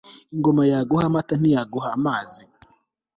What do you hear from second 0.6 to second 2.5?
yaguha amata ntiyaguha amazi